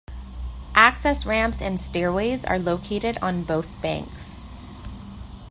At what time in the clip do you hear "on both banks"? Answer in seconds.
3.21-4.43